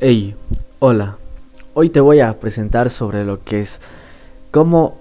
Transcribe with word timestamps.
Hey, 0.00 0.36
hola. 0.78 1.16
Hoy 1.74 1.88
te 1.88 1.98
voy 1.98 2.20
a 2.20 2.38
presentar 2.38 2.88
sobre 2.88 3.24
lo 3.24 3.42
que 3.42 3.58
es 3.58 3.80
cómo 4.52 4.96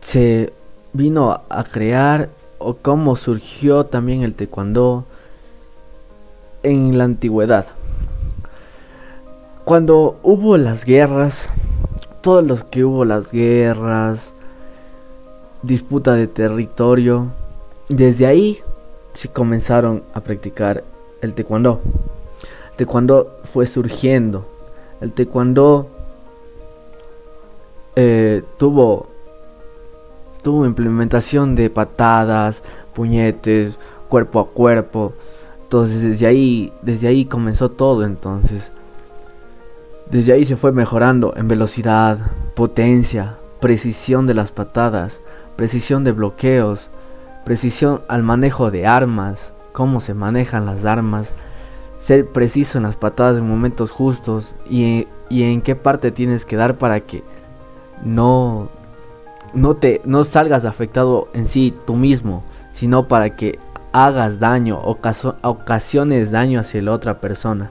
se 0.00 0.52
vino 0.92 1.40
a 1.48 1.62
crear 1.62 2.30
o 2.58 2.74
cómo 2.74 3.14
surgió 3.14 3.86
también 3.86 4.24
el 4.24 4.34
taekwondo 4.34 5.04
en 6.64 6.98
la 6.98 7.04
antigüedad. 7.04 7.68
Cuando 9.64 10.18
hubo 10.24 10.56
las 10.56 10.84
guerras, 10.84 11.48
todos 12.22 12.44
los 12.44 12.64
que 12.64 12.84
hubo 12.84 13.04
las 13.04 13.30
guerras, 13.30 14.34
disputa 15.62 16.14
de 16.14 16.26
territorio, 16.26 17.28
desde 17.88 18.26
ahí 18.26 18.58
se 19.12 19.28
comenzaron 19.28 20.02
a 20.12 20.18
practicar 20.18 20.82
el 21.20 21.34
taekwondo 21.34 21.80
taekwondo 22.76 23.38
fue 23.44 23.66
surgiendo. 23.66 24.46
El 25.00 25.12
taekwondo 25.12 25.88
eh, 27.96 28.42
tuvo 28.58 29.08
tuvo 30.42 30.66
implementación 30.66 31.56
de 31.56 31.70
patadas, 31.70 32.62
puñetes, 32.94 33.78
cuerpo 34.08 34.40
a 34.40 34.46
cuerpo. 34.46 35.14
Entonces 35.62 36.02
desde 36.02 36.26
ahí, 36.26 36.72
desde 36.82 37.08
ahí 37.08 37.24
comenzó 37.24 37.70
todo 37.70 38.04
entonces. 38.04 38.70
Desde 40.10 40.34
ahí 40.34 40.44
se 40.44 40.54
fue 40.54 40.70
mejorando 40.70 41.34
en 41.36 41.48
velocidad, 41.48 42.18
potencia, 42.54 43.38
precisión 43.60 44.26
de 44.26 44.34
las 44.34 44.52
patadas, 44.52 45.20
precisión 45.56 46.04
de 46.04 46.12
bloqueos, 46.12 46.90
precisión 47.44 48.02
al 48.08 48.22
manejo 48.22 48.70
de 48.70 48.86
armas, 48.86 49.54
cómo 49.72 50.00
se 50.00 50.12
manejan 50.12 50.66
las 50.66 50.84
armas, 50.84 51.34
ser 52.04 52.26
preciso 52.26 52.76
en 52.76 52.84
las 52.84 52.96
patadas 52.96 53.38
en 53.38 53.48
momentos 53.48 53.90
justos 53.90 54.52
y, 54.68 55.08
en 55.30 55.62
qué 55.62 55.74
parte 55.74 56.10
tienes 56.10 56.44
que 56.44 56.54
dar 56.54 56.76
para 56.76 57.00
que 57.00 57.24
no, 58.04 58.68
no, 59.54 59.76
te, 59.76 60.02
no 60.04 60.22
salgas 60.24 60.66
afectado 60.66 61.28
en 61.32 61.46
sí 61.46 61.74
tú 61.86 61.96
mismo, 61.96 62.44
sino 62.72 63.08
para 63.08 63.34
que 63.34 63.58
hagas 63.92 64.38
daño, 64.38 64.78
o 64.80 64.98
ocasiones 65.40 66.30
daño 66.30 66.60
hacia 66.60 66.82
la 66.82 66.92
otra 66.92 67.20
persona. 67.22 67.70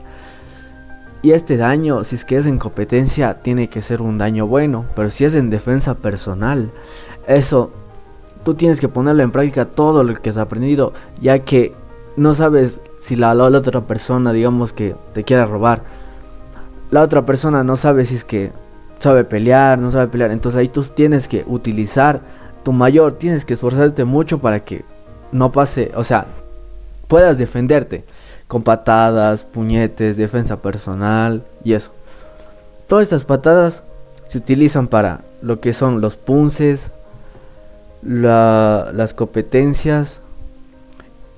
Y 1.22 1.30
este 1.30 1.56
daño, 1.56 2.02
si 2.02 2.16
es 2.16 2.24
que 2.24 2.36
es 2.36 2.46
en 2.46 2.58
competencia, 2.58 3.34
tiene 3.34 3.68
que 3.68 3.82
ser 3.82 4.02
un 4.02 4.18
daño 4.18 4.48
bueno, 4.48 4.84
pero 4.96 5.10
si 5.10 5.24
es 5.24 5.36
en 5.36 5.48
defensa 5.48 5.94
personal, 5.94 6.72
eso 7.28 7.70
tú 8.44 8.54
tienes 8.54 8.80
que 8.80 8.88
ponerlo 8.88 9.22
en 9.22 9.30
práctica 9.30 9.64
todo 9.64 10.02
lo 10.02 10.12
que 10.14 10.30
has 10.30 10.38
aprendido, 10.38 10.92
ya 11.20 11.38
que 11.38 11.72
no 12.16 12.34
sabes 12.34 12.80
si 13.00 13.16
la, 13.16 13.34
la, 13.34 13.44
otra 13.44 13.80
persona, 13.82 14.32
digamos 14.32 14.72
que 14.72 14.94
te 15.12 15.24
quiere 15.24 15.44
robar. 15.46 15.82
La 16.90 17.02
otra 17.02 17.26
persona 17.26 17.64
no 17.64 17.76
sabe 17.76 18.04
si 18.04 18.14
es 18.14 18.24
que 18.24 18.52
sabe 18.98 19.24
pelear, 19.24 19.78
no 19.78 19.90
sabe 19.90 20.08
pelear. 20.08 20.30
Entonces 20.30 20.58
ahí 20.58 20.68
tú 20.68 20.82
tienes 20.82 21.28
que 21.28 21.44
utilizar 21.46 22.20
tu 22.62 22.72
mayor, 22.72 23.14
tienes 23.14 23.44
que 23.44 23.54
esforzarte 23.54 24.04
mucho 24.04 24.38
para 24.38 24.60
que 24.60 24.84
no 25.32 25.52
pase, 25.52 25.92
o 25.96 26.04
sea, 26.04 26.26
puedas 27.08 27.36
defenderte 27.38 28.04
con 28.46 28.62
patadas, 28.62 29.44
puñetes, 29.44 30.16
defensa 30.16 30.62
personal 30.62 31.42
y 31.64 31.74
eso. 31.74 31.90
Todas 32.86 33.04
estas 33.04 33.24
patadas 33.24 33.82
se 34.28 34.38
utilizan 34.38 34.86
para 34.86 35.22
lo 35.42 35.60
que 35.60 35.72
son 35.72 36.00
los 36.00 36.16
punces, 36.16 36.90
las 38.02 39.14
competencias, 39.14 40.20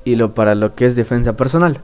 y 0.06 0.14
lo 0.14 0.34
para 0.34 0.54
lo 0.54 0.74
que 0.74 0.86
es 0.86 0.96
defensa 0.96 1.34
personal. 1.34 1.80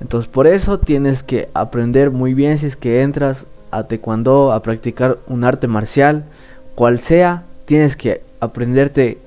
Entonces 0.00 0.28
por 0.28 0.46
eso 0.46 0.78
tienes 0.78 1.22
que 1.22 1.48
aprender 1.54 2.10
muy 2.10 2.34
bien 2.34 2.58
si 2.58 2.66
es 2.66 2.74
que 2.74 3.02
entras 3.02 3.46
a 3.70 3.84
taekwondo 3.84 4.52
a 4.52 4.62
practicar 4.62 5.18
un 5.28 5.44
arte 5.44 5.68
marcial, 5.68 6.24
cual 6.74 6.98
sea, 6.98 7.44
tienes 7.66 7.96
que 7.96 8.22
aprenderte 8.40 9.18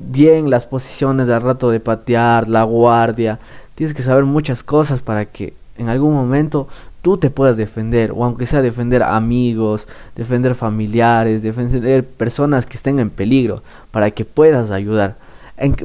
bien 0.00 0.50
las 0.50 0.66
posiciones 0.66 1.28
al 1.28 1.42
rato 1.42 1.70
de 1.70 1.78
patear, 1.78 2.48
la 2.48 2.64
guardia, 2.64 3.38
tienes 3.76 3.94
que 3.94 4.02
saber 4.02 4.24
muchas 4.24 4.62
cosas 4.64 5.00
para 5.00 5.24
que 5.24 5.54
en 5.78 5.88
algún 5.88 6.12
momento 6.12 6.66
tú 7.00 7.16
te 7.16 7.30
puedas 7.30 7.56
defender, 7.56 8.10
o 8.12 8.24
aunque 8.24 8.46
sea 8.46 8.60
defender 8.60 9.04
amigos, 9.04 9.86
defender 10.16 10.56
familiares, 10.56 11.42
defender 11.42 12.04
personas 12.04 12.66
que 12.66 12.76
estén 12.76 12.98
en 12.98 13.10
peligro, 13.10 13.62
para 13.92 14.10
que 14.10 14.24
puedas 14.24 14.72
ayudar 14.72 15.16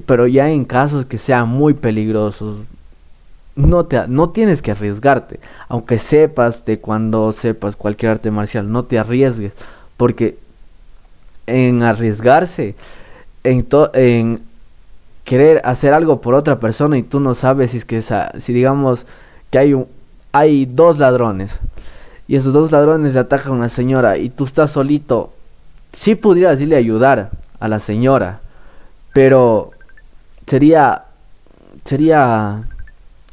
pero 0.05 0.27
ya 0.27 0.49
en 0.49 0.65
casos 0.65 1.05
que 1.05 1.17
sean 1.17 1.49
muy 1.49 1.73
peligrosos, 1.73 2.59
no, 3.55 3.85
te, 3.85 4.07
no 4.07 4.29
tienes 4.29 4.61
que 4.61 4.71
arriesgarte. 4.71 5.39
Aunque 5.67 5.99
sepas 5.99 6.65
de 6.65 6.79
cuando 6.79 7.33
sepas 7.33 7.75
cualquier 7.75 8.13
arte 8.13 8.31
marcial, 8.31 8.71
no 8.71 8.83
te 8.83 8.99
arriesgues. 8.99 9.53
Porque 9.97 10.37
en 11.47 11.83
arriesgarse, 11.83 12.75
en, 13.43 13.67
en 13.93 14.41
querer 15.23 15.61
hacer 15.65 15.93
algo 15.93 16.21
por 16.21 16.33
otra 16.33 16.59
persona 16.59 16.97
y 16.97 17.03
tú 17.03 17.19
no 17.19 17.35
sabes 17.35 17.71
si 17.71 17.77
es 17.77 17.85
que 17.85 18.01
si 18.01 18.53
digamos 18.53 19.05
que 19.49 19.57
hay 19.57 19.73
un, 19.73 19.87
hay 20.31 20.65
dos 20.65 20.97
ladrones 20.97 21.59
y 22.27 22.35
esos 22.35 22.53
dos 22.53 22.71
ladrones 22.71 23.13
le 23.13 23.19
atacan 23.19 23.53
a 23.53 23.55
una 23.55 23.69
señora 23.69 24.17
y 24.17 24.29
tú 24.29 24.45
estás 24.45 24.71
solito, 24.71 25.33
sí 25.93 26.15
pudieras 26.15 26.59
irle 26.61 26.75
a 26.75 26.79
ayudar 26.79 27.31
a 27.59 27.67
la 27.67 27.79
señora, 27.79 28.41
pero 29.15 29.71
sería 30.45 31.05
sería 31.85 32.63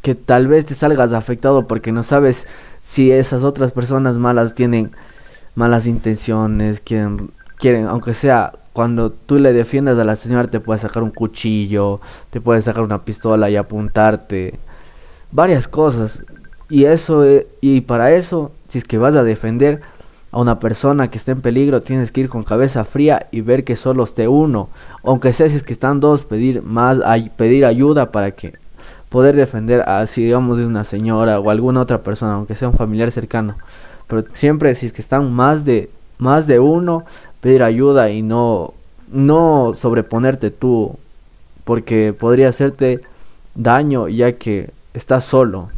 que 0.01 0.15
tal 0.15 0.47
vez 0.47 0.65
te 0.65 0.75
salgas 0.75 1.13
afectado 1.13 1.67
porque 1.67 1.91
no 1.91 2.05
sabes 2.05 2.47
si 2.83 3.11
esas 3.11 3.43
otras 3.43 3.73
personas 3.73 4.17
malas 4.17 4.55
tienen 4.55 4.93
malas 5.57 5.89
intenciones, 5.89 6.81
quieren 6.81 7.33
quieren 7.59 7.89
aunque 7.89 8.15
sea 8.15 8.53
cuando 8.73 9.11
tú 9.11 9.41
le 9.41 9.53
defiendas 9.53 9.99
a 9.99 10.05
la 10.05 10.15
señora 10.15 10.47
te 10.47 10.61
puede 10.61 10.79
sacar 10.79 11.03
un 11.03 11.11
cuchillo, 11.11 12.01
te 12.31 12.41
puede 12.41 12.63
sacar 12.63 12.85
una 12.85 13.05
pistola 13.05 13.51
y 13.51 13.57
apuntarte, 13.57 14.61
varias 15.33 15.67
cosas. 15.67 16.23
Y 16.71 16.85
eso 16.85 17.27
e, 17.27 17.49
y 17.61 17.81
para 17.81 18.13
eso, 18.13 18.53
si 18.69 18.79
es 18.79 18.85
que 18.85 18.99
vas 18.99 19.17
a 19.17 19.25
defender 19.25 19.83
a 20.33 20.41
una 20.41 20.59
persona 20.59 21.11
que 21.11 21.19
esté 21.19 21.33
en 21.33 21.43
peligro, 21.43 21.83
tienes 21.83 22.11
que 22.11 22.23
ir 22.23 22.29
con 22.31 22.43
cabeza 22.43 22.85
fría 22.85 23.29
y 23.31 23.43
ver 23.43 23.65
que 23.65 23.77
solo 23.77 24.03
esté 24.03 24.29
uno, 24.29 24.71
aunque 25.05 25.35
sea 25.35 25.49
si 25.49 25.57
es 25.57 25.63
que 25.63 25.75
están 25.75 26.01
dos, 26.01 26.23
pedir 26.23 26.63
más, 26.63 26.99
pedir 27.37 27.67
ayuda 27.67 28.11
para 28.11 28.31
que 28.31 28.55
poder 29.11 29.37
defender 29.37 29.83
a 29.83 30.07
si 30.07 30.25
digamos 30.25 30.57
de 30.57 30.65
una 30.65 30.85
señora 30.85 31.39
o 31.39 31.51
alguna 31.51 31.83
otra 31.83 32.03
persona, 32.03 32.33
aunque 32.33 32.55
sea 32.55 32.69
un 32.69 32.75
familiar 32.75 33.13
cercano. 33.13 33.57
Pero 34.07 34.25
siempre 34.33 34.75
si 34.75 34.87
es 34.87 34.95
que 34.95 35.03
están 35.03 35.31
más 35.33 35.67
de 35.67 35.91
más 36.17 36.47
de 36.47 36.59
uno, 36.61 37.05
pedir 37.41 37.63
ayuda 37.63 38.11
y 38.11 38.23
no 38.23 38.73
no 39.09 39.75
sobreponerte 39.75 40.51
tú 40.51 40.99
porque 41.65 42.15
podría 42.19 42.49
hacerte 42.49 43.03
daño 43.55 44.09
ya 44.09 44.33
que 44.33 44.71
estás 44.95 45.25
solo. 45.27 45.69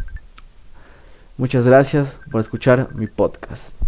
Muchas 1.37 1.67
gracias 1.67 2.19
por 2.31 2.41
escuchar 2.41 2.89
mi 2.95 3.09
podcast. 3.09 3.84